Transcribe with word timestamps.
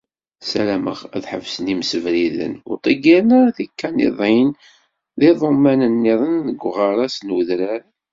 Sarameɣ 0.49 0.99
ad 1.15 1.25
ḥebsen 1.31 1.69
yimessebriden 1.71 2.53
ur 2.69 2.77
ḍeqqiren 2.83 3.29
ara 3.39 3.55
tikaniṭin 3.57 4.49
d 5.19 5.19
yiḍumman 5.25 5.81
nniḍen 5.93 6.35
deg 6.47 6.59
uɣaras 6.69 7.15
n 7.21 7.33
wedrar. 7.35 7.81